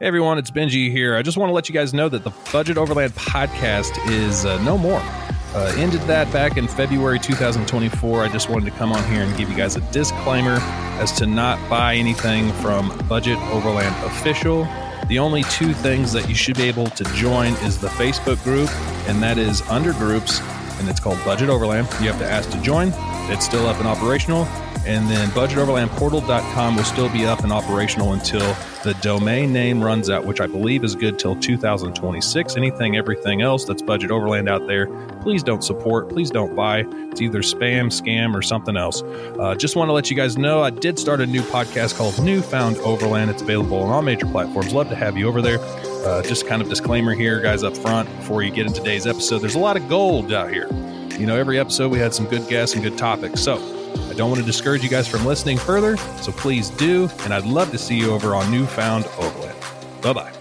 [0.00, 1.14] Hey everyone, it's Benji here.
[1.16, 4.60] I just want to let you guys know that the Budget Overland podcast is uh,
[4.64, 5.00] no more.
[5.54, 8.24] Uh, ended that back in February 2024.
[8.24, 10.58] I just wanted to come on here and give you guys a disclaimer
[10.98, 14.64] as to not buy anything from Budget Overland Official.
[15.06, 18.70] The only two things that you should be able to join is the Facebook group,
[19.08, 20.40] and that is under groups,
[20.78, 21.88] and it's called Budget Overland.
[22.00, 22.92] You have to ask to join.
[23.30, 24.46] It's still up and operational.
[24.86, 30.26] And then budgetoverlandportal.com will still be up and operational until the domain name runs out,
[30.26, 32.56] which I believe is good till 2026.
[32.56, 34.88] Anything, everything else that's Budget Overland out there,
[35.22, 36.10] please don't support.
[36.10, 36.84] Please don't buy.
[37.10, 39.02] It's either spam, scam, or something else.
[39.02, 42.22] Uh, just want to let you guys know I did start a new podcast called
[42.22, 43.30] Newfound Overland.
[43.30, 44.74] It's available on all major platforms.
[44.74, 45.58] Love to have you over there.
[46.04, 49.38] Uh, just kind of disclaimer here, guys, up front before you get into today's episode.
[49.38, 50.68] There's a lot of gold out here.
[51.18, 53.40] You know, every episode we had some good guests and good topics.
[53.40, 53.56] So,
[54.10, 57.46] I don't want to discourage you guys from listening further, so please do, and I'd
[57.46, 59.58] love to see you over on Newfound Overland.
[60.02, 60.32] Bye bye.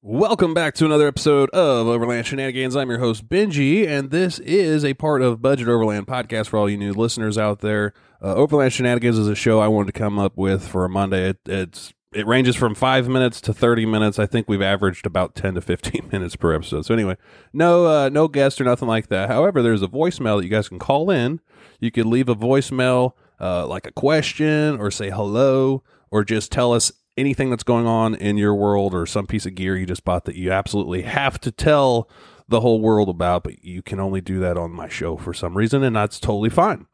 [0.00, 2.74] Welcome back to another episode of Overland Shenanigans.
[2.74, 6.70] I'm your host, Benji, and this is a part of Budget Overland podcast for all
[6.70, 7.92] you new listeners out there.
[8.20, 11.28] Uh, Overland Shenanigans is a show I wanted to come up with for a Monday.
[11.30, 14.18] It, it's it ranges from five minutes to 30 minutes.
[14.18, 16.84] I think we've averaged about 10 to 15 minutes per episode.
[16.84, 17.16] So anyway,
[17.52, 19.28] no, uh, no guest or nothing like that.
[19.28, 21.40] However, there's a voicemail that you guys can call in.
[21.80, 26.72] You could leave a voicemail, uh, like a question or say hello, or just tell
[26.72, 30.04] us anything that's going on in your world or some piece of gear you just
[30.04, 32.08] bought that you absolutely have to tell
[32.48, 35.56] the whole world about, but you can only do that on my show for some
[35.56, 36.86] reason, and that's totally fine.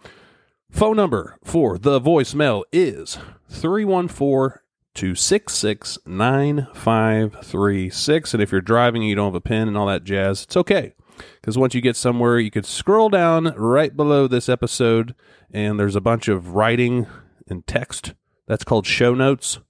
[0.70, 4.60] Phone number for the voicemail is 314
[4.98, 8.34] 266 9536.
[8.34, 10.56] And if you're driving and you don't have a pen and all that jazz, it's
[10.56, 10.92] okay.
[11.40, 15.14] Because once you get somewhere, you could scroll down right below this episode,
[15.52, 17.06] and there's a bunch of writing
[17.46, 18.14] and text.
[18.48, 19.60] That's called show notes,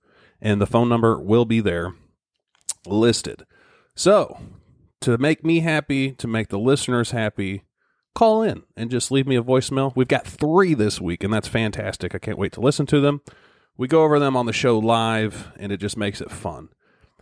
[0.41, 1.93] and the phone number will be there
[2.87, 3.45] listed.
[3.95, 4.39] So,
[5.03, 7.65] to make me happy, to make the listeners happy,
[8.15, 9.95] call in and just leave me a voicemail.
[9.95, 12.15] We've got three this week, and that's fantastic.
[12.15, 13.21] I can't wait to listen to them.
[13.79, 16.69] We go over them on the show live, and it just makes it fun.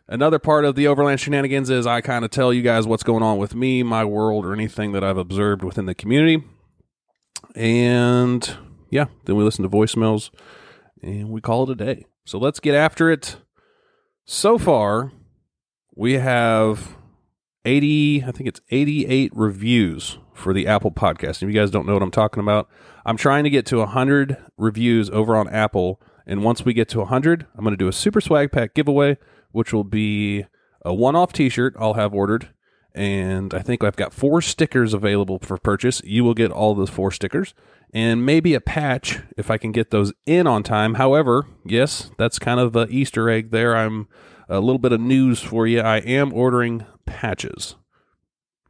[0.09, 3.22] Another part of the Overland Shenanigans is I kind of tell you guys what's going
[3.22, 6.43] on with me, my world, or anything that I've observed within the community.
[7.55, 8.56] And
[8.89, 10.31] yeah, then we listen to voicemails
[11.03, 12.06] and we call it a day.
[12.25, 13.37] So let's get after it.
[14.25, 15.12] So far,
[15.95, 16.97] we have
[17.65, 21.43] 80, I think it's 88 reviews for the Apple podcast.
[21.43, 22.69] If you guys don't know what I'm talking about,
[23.05, 26.98] I'm trying to get to 100 reviews over on Apple and once we get to
[26.98, 29.16] 100, I'm going to do a super swag pack giveaway,
[29.53, 30.47] which will be
[30.84, 32.50] a one off t shirt I'll have ordered.
[32.94, 36.00] And I think I've got four stickers available for purchase.
[36.03, 37.54] You will get all those four stickers
[37.92, 40.94] and maybe a patch if I can get those in on time.
[40.94, 43.76] However, yes, that's kind of the Easter egg there.
[43.76, 44.09] I'm
[44.48, 45.81] a little bit of news for you.
[45.81, 47.76] I am ordering patches.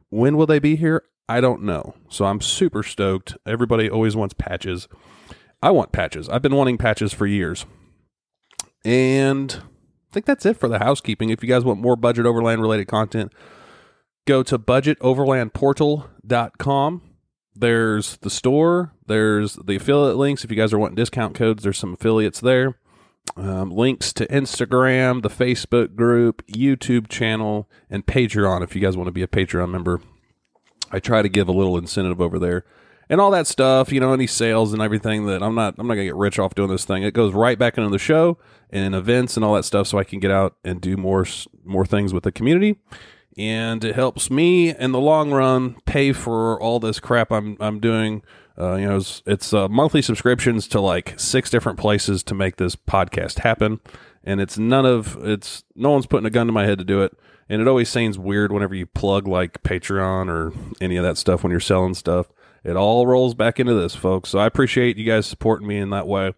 [0.09, 1.03] When will they be here?
[1.29, 1.95] I don't know.
[2.09, 3.35] So I'm super stoked.
[3.45, 4.87] Everybody always wants patches.
[5.61, 6.29] I want patches.
[6.29, 7.65] I've been wanting patches for years.
[8.85, 11.29] And I think that's it for the housekeeping.
[11.29, 13.31] If you guys want more budget overland related content,
[14.25, 17.01] go to budgetoverlandportal.com.
[17.59, 20.43] There's the store, there's the affiliate links.
[20.43, 22.77] If you guys are wanting discount codes, there's some affiliates there.
[23.35, 29.07] Um, links to Instagram, the Facebook group, YouTube channel, and Patreon if you guys want
[29.07, 30.01] to be a Patreon member.
[30.91, 32.63] I try to give a little incentive over there
[33.09, 35.95] and all that stuff, you know, any sales and everything that I'm not I'm not
[35.95, 37.03] gonna get rich off doing this thing.
[37.03, 38.37] It goes right back into the show
[38.69, 41.25] and events and all that stuff, so I can get out and do more
[41.63, 42.77] more things with the community,
[43.37, 47.79] and it helps me in the long run pay for all this crap I'm I'm
[47.79, 48.23] doing.
[48.59, 52.55] Uh, you know, it's, it's uh, monthly subscriptions to like six different places to make
[52.55, 53.79] this podcast happen,
[54.23, 57.03] and it's none of it's no one's putting a gun to my head to do
[57.03, 57.15] it.
[57.49, 60.51] And it always seems weird whenever you plug like Patreon or
[60.81, 62.27] any of that stuff when you're selling stuff
[62.67, 64.29] it all rolls back into this, folks.
[64.29, 66.33] So I appreciate you guys supporting me in that way.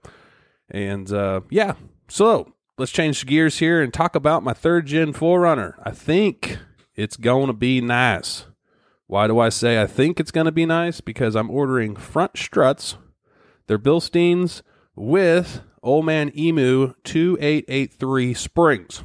[0.69, 1.73] And uh, yeah,
[2.07, 5.73] so let's change gears here and talk about my third gen 4Runner.
[5.83, 6.59] I think
[6.95, 8.45] it's going to be nice.
[9.07, 11.01] Why do I say I think it's going to be nice?
[11.01, 12.95] Because I'm ordering front struts.
[13.65, 14.61] They're Bilsteins
[14.95, 19.03] with Old Man Emu 2883 springs.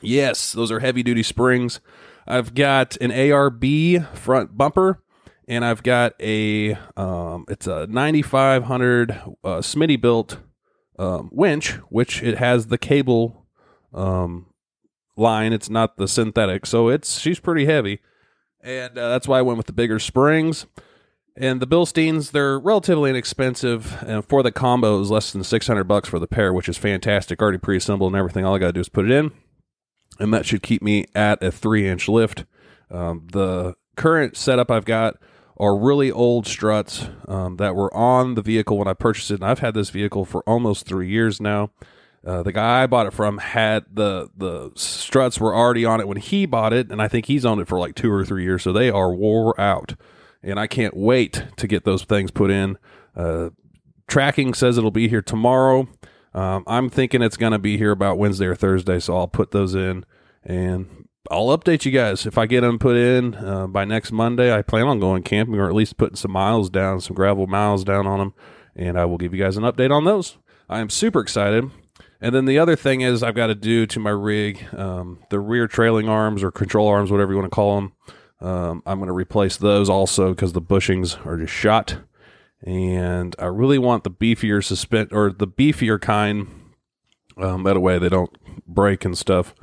[0.00, 1.80] Yes, those are heavy duty springs.
[2.24, 5.02] I've got an ARB front bumper
[5.50, 9.24] and I've got a um, it's a 9500 uh,
[9.58, 10.38] Smittybilt
[10.96, 13.46] um, winch, which it has the cable
[13.92, 14.46] um,
[15.16, 15.52] line.
[15.52, 17.98] It's not the synthetic, so it's she's pretty heavy,
[18.60, 20.66] and uh, that's why I went with the bigger springs.
[21.36, 25.84] And the Bilsteins, they're relatively inexpensive, and for the combo, was less than six hundred
[25.84, 27.42] bucks for the pair, which is fantastic.
[27.42, 28.44] Already pre-assembled and everything.
[28.44, 29.32] All I got to do is put it in,
[30.20, 32.44] and that should keep me at a three-inch lift.
[32.88, 35.16] Um, the current setup I've got
[35.56, 39.34] are really old struts um, that were on the vehicle when I purchased it.
[39.34, 41.70] And I've had this vehicle for almost three years now.
[42.24, 46.08] Uh, the guy I bought it from had the the struts were already on it
[46.08, 48.42] when he bought it, and I think he's owned it for like two or three
[48.44, 49.94] years, so they are wore out.
[50.42, 52.76] And I can't wait to get those things put in.
[53.16, 53.50] Uh,
[54.06, 55.88] tracking says it'll be here tomorrow.
[56.34, 59.50] Um, I'm thinking it's going to be here about Wednesday or Thursday, so I'll put
[59.50, 60.04] those in
[60.44, 64.54] and I'll update you guys if I get them put in uh, by next Monday.
[64.54, 67.84] I plan on going camping or at least putting some miles down, some gravel miles
[67.84, 68.34] down on them,
[68.74, 70.38] and I will give you guys an update on those.
[70.68, 71.70] I am super excited.
[72.22, 75.40] And then the other thing is I've got to do to my rig um, the
[75.40, 77.92] rear trailing arms or control arms, whatever you want to call them.
[78.40, 81.98] Um, I'm going to replace those also because the bushings are just shot,
[82.62, 86.48] and I really want the beefier suspend or the beefier kind.
[87.36, 88.34] Um, that way they don't
[88.66, 89.54] break and stuff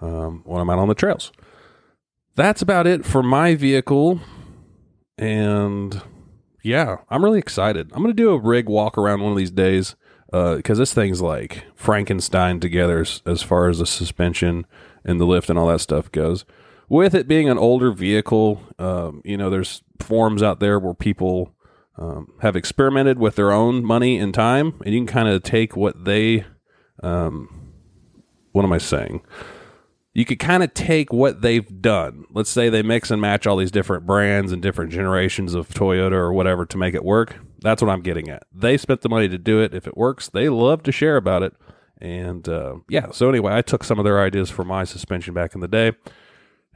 [0.00, 1.32] um, when I'm out on the trails.
[2.36, 4.20] That's about it for my vehicle,
[5.16, 6.02] and
[6.64, 7.90] yeah, I'm really excited.
[7.92, 9.94] I'm going to do a rig walk around one of these days
[10.26, 14.66] because uh, this thing's like Frankenstein together as, as, far as the suspension
[15.04, 16.44] and the lift and all that stuff goes.
[16.88, 21.54] With it being an older vehicle, um, you know, there's forums out there where people
[21.96, 25.76] um, have experimented with their own money and time, and you can kind of take
[25.76, 26.44] what they,
[27.02, 27.70] um,
[28.52, 29.22] what am I saying?
[30.14, 32.24] You could kind of take what they've done.
[32.30, 36.12] Let's say they mix and match all these different brands and different generations of Toyota
[36.12, 38.44] or whatever to make it work that's what I'm getting at.
[38.52, 39.74] They spent the money to do it.
[39.74, 41.54] If it works, they love to share about it.
[41.98, 45.54] And uh, yeah, so anyway, I took some of their ideas for my suspension back
[45.54, 45.92] in the day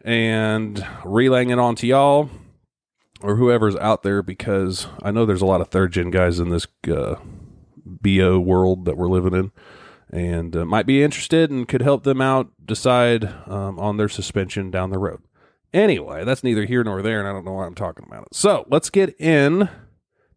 [0.02, 2.31] and relaying it on to y'all
[3.20, 6.49] or whoever's out there because I know there's a lot of third gen guys in
[6.49, 7.17] this uh,
[7.85, 9.52] BO world that we're living in
[10.10, 14.70] and uh, might be interested and could help them out decide um, on their suspension
[14.70, 15.20] down the road.
[15.72, 18.34] Anyway, that's neither here nor there, and I don't know why I'm talking about it.
[18.34, 19.69] So let's get in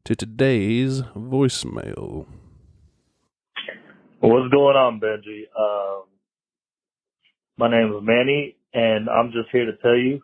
[0.03, 2.25] to today's voicemail.
[4.19, 5.44] What's going on, Benji?
[5.57, 6.03] Um,
[7.57, 10.21] my name is Manny, and I'm just here to tell you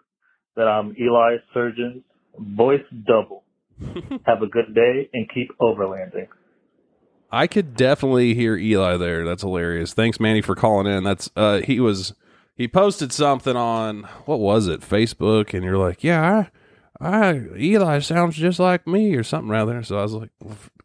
[0.55, 2.03] that I'm Eli Surgeon's
[2.37, 3.43] voice double.
[4.25, 6.27] Have a good day and keep overlanding.
[7.31, 9.25] I could definitely hear Eli there.
[9.25, 9.93] That's hilarious.
[9.93, 11.03] Thanks, Manny, for calling in.
[11.03, 12.13] That's uh, he was
[12.55, 16.47] he posted something on what was it, Facebook, and you're like, yeah,
[16.99, 19.83] I, Eli sounds just like me or something rather.
[19.83, 20.29] So I was like,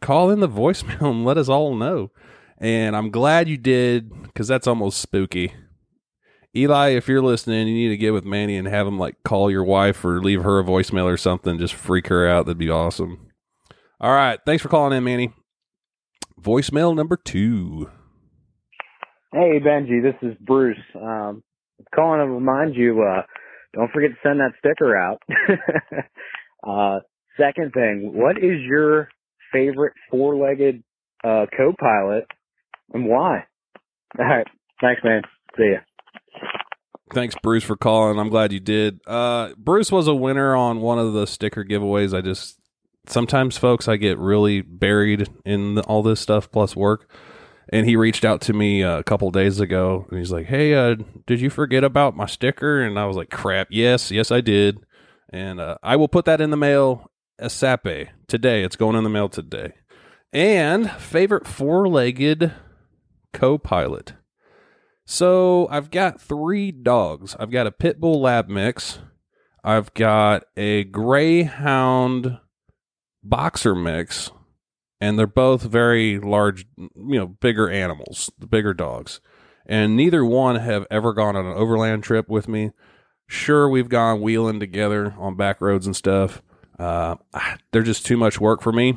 [0.01, 2.11] call in the voicemail and let us all know.
[2.59, 5.55] And I'm glad you did because that's almost spooky.
[6.55, 9.51] Eli, if you're listening, you need to get with Manny and have him like call
[9.51, 11.59] your wife or leave her a voicemail or something.
[11.59, 12.45] Just freak her out.
[12.45, 13.31] That'd be awesome.
[14.01, 14.39] All right.
[14.45, 15.33] Thanks for calling in, Manny.
[16.43, 17.89] Voicemail number two.
[19.33, 20.03] Hey, Benji.
[20.03, 20.77] This is Bruce.
[20.95, 21.43] Um,
[21.95, 23.23] calling to remind you, uh,
[23.73, 25.23] don't forget to send that sticker out.
[26.69, 27.01] uh,
[27.39, 29.09] second thing, what is your
[29.53, 30.83] favorite four-legged
[31.25, 32.27] uh, co-pilot
[32.93, 33.45] and why?
[34.19, 34.47] All right.
[34.81, 35.23] Thanks, man.
[35.57, 35.79] See ya.
[37.13, 38.19] Thanks, Bruce, for calling.
[38.19, 39.01] I'm glad you did.
[39.07, 42.17] Uh, Bruce was a winner on one of the sticker giveaways.
[42.17, 42.59] I just
[43.07, 47.11] sometimes, folks, I get really buried in the, all this stuff plus work.
[47.73, 50.75] And he reached out to me uh, a couple days ago and he's like hey
[50.75, 50.97] uh,
[51.27, 52.83] did you forget about my sticker?
[52.83, 54.79] And i was like crap yes yes i did.
[55.33, 57.11] And uh, i will put that in the mail
[57.41, 58.63] asape today.
[58.63, 59.73] It's going in the mail today.
[60.33, 62.53] And favorite four-legged
[63.33, 64.15] co-pilot.
[65.07, 67.37] So i've got three dogs.
[67.39, 68.99] I've got a pit bull lab mix.
[69.65, 72.39] I've got a greyhound
[73.23, 74.31] boxer mix
[75.03, 79.21] and they're both very large, you know, bigger animals, the bigger dogs.
[79.67, 82.71] And neither one have ever gone on an overland trip with me.
[83.27, 86.41] Sure, we've gone wheeling together on back roads and stuff.
[86.79, 87.17] Uh,
[87.73, 88.97] they're just too much work for me.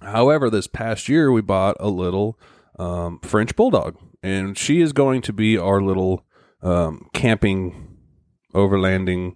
[0.00, 2.38] However, this past year we bought a little
[2.78, 6.24] um, French bulldog, and she is going to be our little
[6.62, 7.96] um, camping,
[8.54, 9.34] overlanding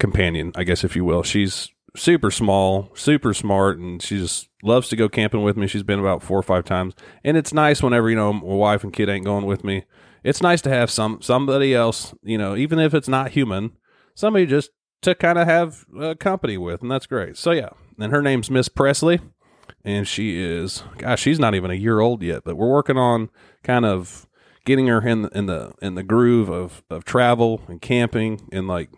[0.00, 1.22] companion, I guess, if you will.
[1.22, 5.66] She's super small, super smart, and she just loves to go camping with me.
[5.66, 6.94] She's been about four or five times,
[7.24, 9.84] and it's nice whenever you know my wife and kid ain't going with me.
[10.24, 13.72] It's nice to have some somebody else, you know, even if it's not human,
[14.14, 14.70] somebody just
[15.02, 17.36] to kind of have uh, company with, and that's great.
[17.36, 19.20] So yeah, and her name's Miss Presley,
[19.84, 23.30] and she is, gosh, she's not even a year old yet, but we're working on
[23.62, 24.26] kind of
[24.64, 28.68] getting her in the, in the in the groove of of travel and camping and
[28.68, 28.90] like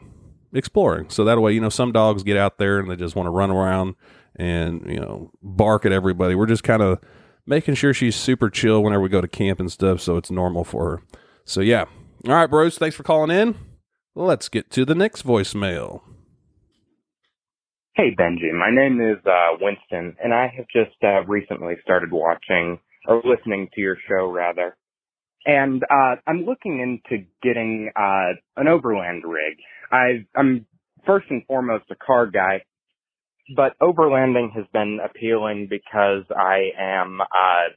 [0.55, 1.11] exploring.
[1.11, 3.31] So that way, you know, some dogs get out there and they just want to
[3.31, 3.97] run around
[4.37, 6.35] and you know bark at everybody.
[6.35, 6.99] We're just kind of
[7.47, 10.65] making sure she's super chill whenever we go to camp and stuff, so it's normal
[10.65, 11.03] for her.
[11.45, 11.85] So yeah.
[12.27, 12.79] All right, bros.
[12.79, 13.57] Thanks for calling in.
[14.15, 16.01] Let's get to the next voicemail.
[17.97, 18.53] Hey, Benji.
[18.53, 23.69] My name is uh, Winston, and I have just uh, recently started watching or listening
[23.75, 24.77] to your show, rather.
[25.47, 29.59] And uh, I'm looking into getting uh, an overland rig.
[29.91, 30.67] I, I'm
[31.07, 32.63] first and foremost a car guy,
[33.57, 37.69] but overlanding has been appealing because I am uh,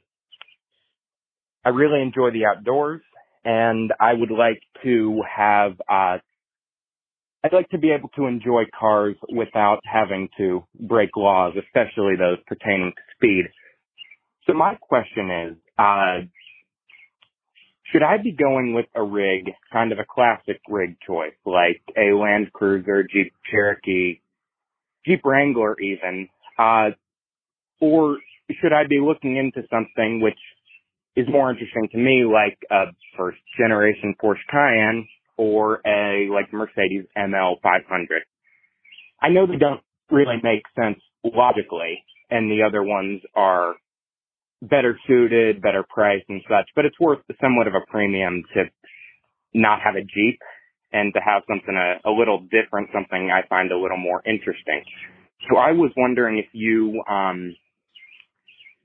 [1.64, 3.02] I really enjoy the outdoors,
[3.44, 6.18] and I would like to have uh,
[7.44, 12.38] I'd like to be able to enjoy cars without having to break laws, especially those
[12.46, 13.44] pertaining to speed.
[14.46, 16.20] So my question is, uh,
[17.90, 22.14] should I be going with a rig, kind of a classic rig choice, like a
[22.14, 24.20] Land Cruiser, Jeep Cherokee,
[25.06, 26.28] Jeep Wrangler even,
[26.58, 26.90] uh,
[27.80, 28.18] or
[28.60, 30.38] should I be looking into something which
[31.16, 37.06] is more interesting to me, like a first generation Porsche Cayenne or a like Mercedes
[37.16, 38.22] ML 500.
[39.20, 39.80] I know they don't
[40.10, 43.74] really make sense logically, and the other ones are
[44.62, 48.64] better suited, better priced and such, but it's worth somewhat of a premium to
[49.54, 50.38] not have a Jeep
[50.92, 54.82] and to have something a, a little different, something I find a little more interesting.
[55.48, 57.54] So I was wondering if you um,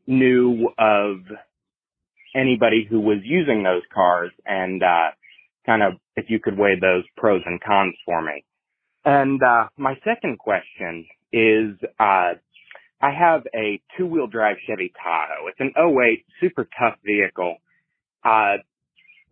[0.06, 1.18] knew of
[2.36, 5.12] anybody who was using those cars and uh,
[5.66, 8.44] kind of if you could weigh those pros and cons for me.
[9.06, 12.34] And uh, my second question is, uh,
[13.04, 15.48] I have a two-wheel drive Chevy Tahoe.
[15.50, 17.58] It's an 08 super tough vehicle,
[18.24, 18.64] uh,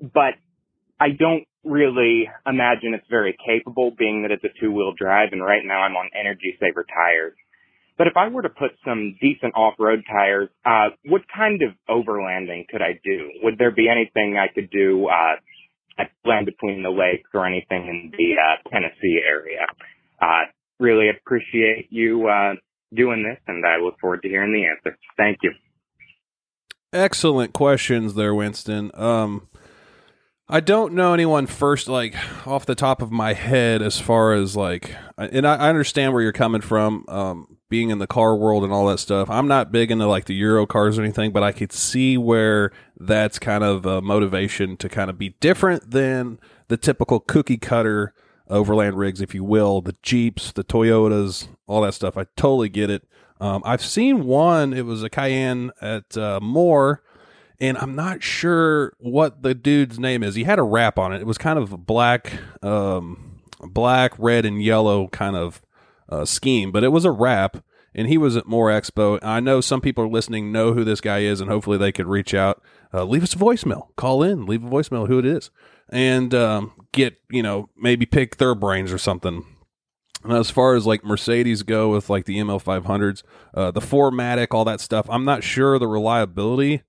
[0.02, 0.36] but
[1.00, 5.62] I don't really imagine it's very capable, being that it's a two-wheel drive, and right
[5.64, 7.34] now I'm on Energy Saver tires.
[7.98, 12.68] But if I were to put some decent off-road tires, uh, what kind of overlanding
[12.68, 13.30] could I do?
[13.44, 15.08] Would there be anything I could do?
[15.08, 15.38] Uh,
[16.26, 19.66] land between the lakes or anything in the uh, Tennessee area.
[20.22, 20.50] Uh,
[20.80, 22.56] really appreciate you uh,
[22.94, 24.98] doing this, and I look forward to hearing the answer.
[25.18, 25.54] Thank you.
[26.94, 28.92] Excellent questions there, Winston.
[28.94, 29.48] Um,
[30.50, 34.58] I don't know anyone first, like off the top of my head, as far as
[34.58, 37.06] like, and I, I understand where you're coming from.
[37.08, 39.30] Um, being in the car world and all that stuff.
[39.30, 42.72] I'm not big into like the Euro cars or anything, but I could see where
[43.00, 48.14] that's kind of a motivation to kind of be different than the typical cookie cutter
[48.52, 52.18] overland rigs, if you will, the Jeeps, the Toyotas, all that stuff.
[52.18, 53.08] I totally get it.
[53.40, 57.02] Um, I've seen one, it was a Cayenne at uh, Moore,
[57.60, 60.36] and I'm not sure what the dude's name is.
[60.36, 61.22] He had a wrap on it.
[61.22, 65.62] It was kind of a black, um, black, red, and yellow kind of
[66.10, 67.64] uh, scheme, but it was a wrap,
[67.96, 69.18] and he was at Moore Expo.
[69.24, 72.08] I know some people are listening know who this guy is, and hopefully they could
[72.08, 72.62] reach out,
[72.94, 75.50] uh, leave us a voicemail, call in, leave a voicemail who it is,
[75.90, 79.46] and um, get you know maybe pick their brains or something.
[80.24, 83.24] And as far as like Mercedes go with like the ML 500s,
[83.56, 86.84] uh, the 4MATIC, all that stuff, I'm not sure the reliability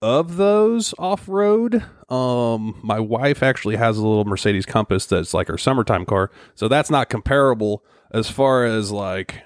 [0.00, 1.84] of those off road.
[2.08, 6.66] Um, my wife actually has a little Mercedes Compass that's like her summertime car, so
[6.66, 9.42] that's not comparable as far as like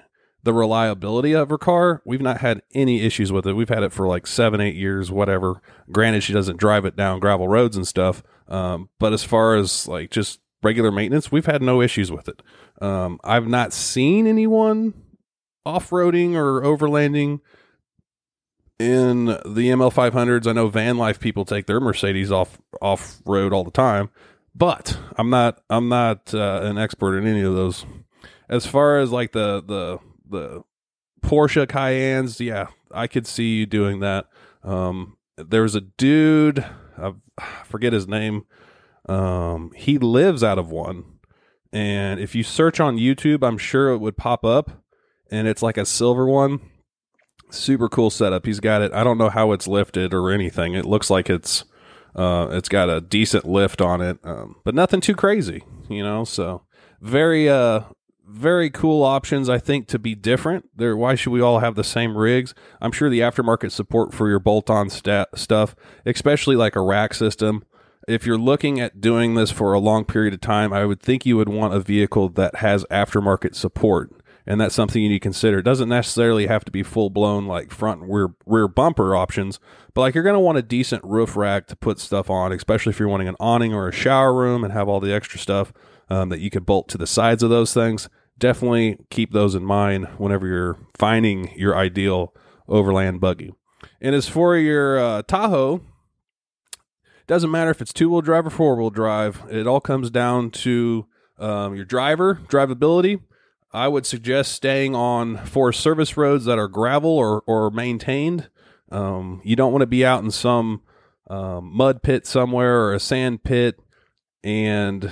[0.47, 3.53] the reliability of her car, we've not had any issues with it.
[3.53, 5.61] We've had it for like seven, eight years, whatever.
[5.91, 8.23] Granted, she doesn't drive it down gravel roads and stuff.
[8.47, 12.41] Um, but as far as like just regular maintenance, we've had no issues with it.
[12.81, 14.93] Um, I've not seen anyone
[15.65, 17.41] off roading or overlanding
[18.79, 20.47] in the ML 500s.
[20.47, 24.11] I know van life people take their Mercedes off off road all the time,
[24.55, 27.85] but I'm not I'm not uh, an expert in any of those
[28.47, 29.99] as far as like the the
[30.29, 30.63] the
[31.21, 34.27] Porsche Cayennes, yeah, I could see you doing that.
[34.63, 36.65] Um, there's a dude,
[36.97, 37.13] I
[37.65, 38.45] forget his name.
[39.07, 41.03] Um, he lives out of one,
[41.71, 44.83] and if you search on YouTube, I'm sure it would pop up,
[45.31, 46.59] and it's like a silver one.
[47.49, 48.45] Super cool setup.
[48.45, 48.91] He's got it.
[48.93, 50.73] I don't know how it's lifted or anything.
[50.73, 51.63] It looks like it's
[52.15, 56.25] uh, it's got a decent lift on it, um, but nothing too crazy, you know.
[56.25, 56.63] So
[56.99, 57.81] very uh
[58.27, 60.69] very cool options, I think, to be different.
[60.75, 62.53] There, why should we all have the same rigs?
[62.81, 67.63] I'm sure the aftermarket support for your bolt-on stuff, especially like a rack system.
[68.07, 71.25] If you're looking at doing this for a long period of time, I would think
[71.25, 74.11] you would want a vehicle that has aftermarket support.
[74.47, 75.59] and that's something you need to consider.
[75.59, 79.59] It doesn't necessarily have to be full blown like front and rear rear bumper options,
[79.93, 82.91] but like you're going to want a decent roof rack to put stuff on, especially
[82.91, 85.73] if you're wanting an awning or a shower room and have all the extra stuff
[86.09, 88.07] um, that you could bolt to the sides of those things.
[88.39, 92.33] Definitely keep those in mind whenever you're finding your ideal
[92.67, 93.53] overland buggy.
[94.01, 95.81] And as for your uh, Tahoe,
[97.27, 99.43] doesn't matter if it's two wheel drive or four wheel drive.
[99.49, 103.21] It all comes down to um, your driver drivability.
[103.73, 108.49] I would suggest staying on forest service roads that are gravel or or maintained.
[108.91, 110.81] Um, you don't want to be out in some
[111.29, 113.77] um, mud pit somewhere or a sand pit,
[114.43, 115.11] and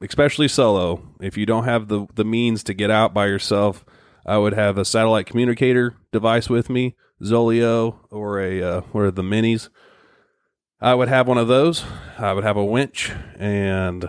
[0.00, 1.02] especially solo.
[1.20, 3.84] If you don't have the the means to get out by yourself,
[4.24, 9.68] I would have a satellite communicator device with me, Zoleo or a uh, the minis.
[10.80, 11.84] I would have one of those.
[12.18, 14.08] I would have a winch, and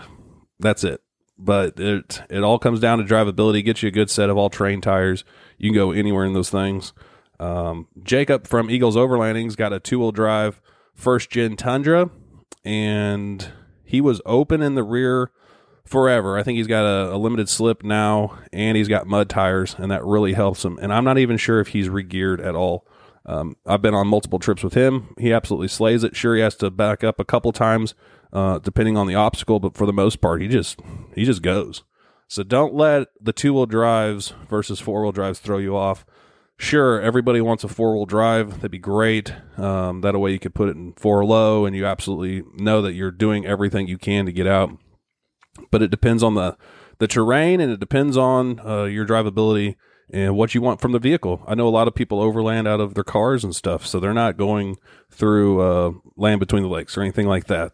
[0.60, 1.01] that's it.
[1.38, 3.63] But it it all comes down to drivability.
[3.63, 5.24] Get you a good set of all terrain tires.
[5.57, 6.93] You can go anywhere in those things.
[7.39, 10.62] Um, Jacob from Eagles Overlanding's got a two wheel drive
[10.93, 12.10] first gen Tundra,
[12.63, 13.51] and
[13.83, 15.31] he was open in the rear
[15.85, 16.38] forever.
[16.38, 19.91] I think he's got a, a, limited slip now, and he's got mud tires, and
[19.91, 20.77] that really helps him.
[20.81, 22.88] And I'm not even sure if he's regeared at all.
[23.25, 25.13] Um, I've been on multiple trips with him.
[25.19, 26.15] He absolutely slays it.
[26.15, 27.93] Sure, he has to back up a couple times,
[28.33, 30.79] uh, depending on the obstacle, but for the most part, he just
[31.15, 31.83] he just goes.
[32.27, 36.05] So don't let the two wheel drives versus four wheel drives throw you off.
[36.57, 38.55] Sure, everybody wants a four wheel drive.
[38.55, 39.33] That'd be great.
[39.57, 42.93] Um, that way you could put it in four low, and you absolutely know that
[42.93, 44.77] you're doing everything you can to get out.
[45.70, 46.58] But it depends on the
[47.00, 49.75] the terrain, and it depends on uh, your drivability
[50.13, 51.43] and what you want from the vehicle.
[51.48, 54.13] I know a lot of people overland out of their cars and stuff, so they're
[54.13, 54.77] not going
[55.10, 57.72] through uh, land between the lakes or anything like that.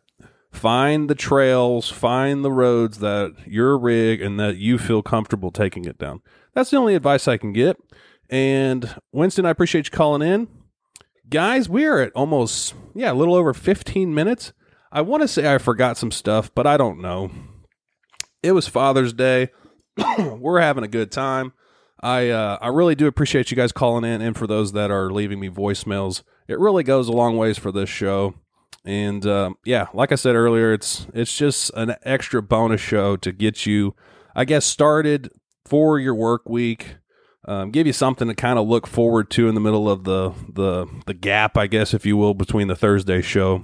[0.51, 5.85] Find the trails, find the roads that your rig and that you feel comfortable taking
[5.85, 6.21] it down.
[6.53, 7.77] That's the only advice I can get.
[8.29, 10.47] And Winston, I appreciate you calling in.
[11.29, 14.53] Guys, we are at almost, yeah, a little over 15 minutes.
[14.91, 17.29] I want to say I forgot some stuff, but I don't know.
[18.43, 19.49] It was Father's Day.
[20.17, 21.53] We're having a good time.
[22.01, 25.11] I uh, I really do appreciate you guys calling in, and for those that are
[25.11, 28.35] leaving me voicemails, it really goes a long ways for this show.
[28.85, 33.31] And uh, yeah, like I said earlier, it's it's just an extra bonus show to
[33.31, 33.95] get you,
[34.35, 35.31] I guess, started
[35.65, 36.97] for your work week.
[37.45, 40.33] Um, give you something to kind of look forward to in the middle of the
[40.53, 43.63] the the gap, I guess, if you will, between the Thursday show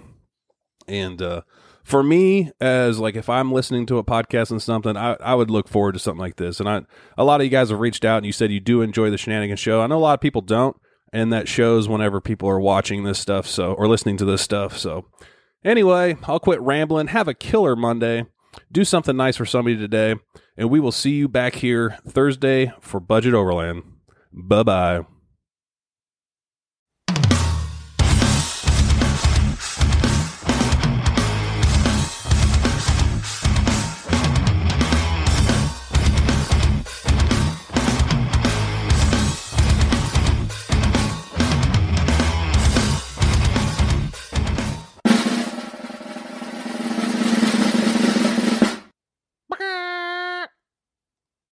[0.88, 1.42] and uh,
[1.84, 5.52] for me as like if i'm listening to a podcast and something I, I would
[5.52, 6.60] look forward to something like this.
[6.60, 6.82] And i
[7.18, 9.18] a lot of you guys have reached out and you said you do enjoy the
[9.18, 9.82] shenanigans show.
[9.82, 10.76] I know a lot of people don't
[11.12, 14.78] and that shows whenever people are watching this stuff so or listening to this stuff.
[14.78, 15.06] So
[15.64, 17.08] anyway i'll quit rambling.
[17.08, 18.26] Have a killer monday.
[18.72, 20.16] Do something nice for somebody today
[20.56, 23.84] and we will see you back here thursday for budget overland.
[24.32, 25.13] Bye bye